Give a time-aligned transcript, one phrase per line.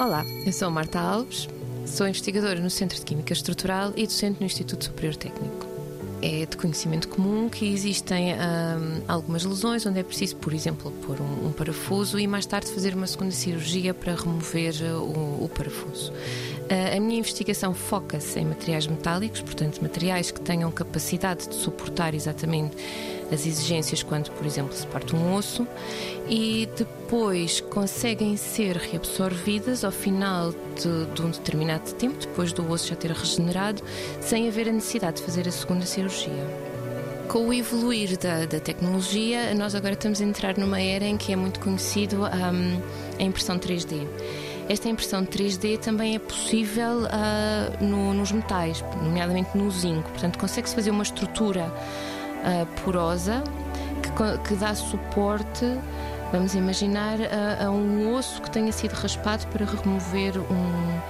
[0.00, 1.46] Olá, eu sou Marta Alves,
[1.84, 5.66] sou investigadora no Centro de Química Estrutural e docente no Instituto Superior Técnico.
[6.22, 11.20] É de conhecimento comum que existem hum, algumas lesões onde é preciso, por exemplo, pôr
[11.20, 16.12] um, um, parafuso e mais tarde fazer uma segunda cirurgia para remover o, o parafuso.
[16.12, 22.14] Uh, a minha investigação foca-se em materiais metálicos, portanto, materiais que tenham capacidade de suportar
[22.14, 22.74] exatamente
[23.32, 25.66] as exigências quando, por exemplo, se parte um osso
[26.28, 32.88] e depois conseguem ser reabsorvidas ao final de, de, um determinado tempo, depois do osso
[32.88, 33.82] já ter regenerado,
[34.20, 36.70] sem haver a necessidade de fazer a segunda cirurgia.
[37.28, 41.32] Com o evoluir da, da tecnologia, nós agora estamos a entrar numa era em que
[41.32, 42.80] é muito conhecido um,
[43.18, 44.06] a impressão 3D.
[44.68, 50.08] Esta impressão 3D também é possível uh, no, nos metais, nomeadamente no zinco.
[50.10, 51.72] Portanto, consegue-se fazer uma estrutura
[52.40, 53.42] uh, porosa
[54.00, 55.64] que, que, dá suporte,
[56.32, 61.00] vamos imaginar, a, a, um osso que tenha sido raspado para remover um,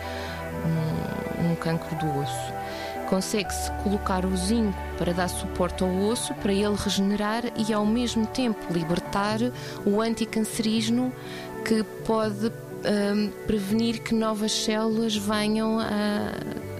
[1.44, 2.60] um, um cancro do osso.
[3.08, 8.24] Consegue-se colocar o zinco para dar suporte ao osso, para ele regenerar e ao mesmo
[8.26, 9.38] tempo libertar
[9.84, 11.12] o anticancerígeno
[11.64, 16.30] que pode um, prevenir que novas células venham a,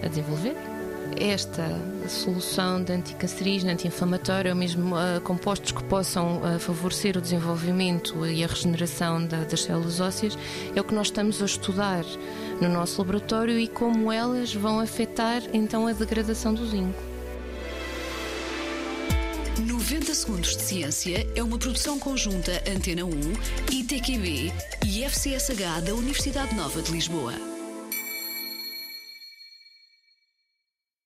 [0.03, 0.70] a desenvolver
[1.19, 1.63] esta
[2.07, 8.43] solução de anticancerígeno, anti-inflamatório, ou mesmo uh, compostos que possam uh, favorecer o desenvolvimento e
[8.43, 10.37] a regeneração da, das células ósseas,
[10.75, 12.03] é o que nós estamos a estudar
[12.61, 17.11] no nosso laboratório e como elas vão afetar então a degradação do zinco.
[19.59, 23.11] 90 Segundos de Ciência é uma produção conjunta Antena 1,
[23.71, 24.51] ITQB
[24.85, 27.60] e FCSH da Universidade Nova de Lisboa.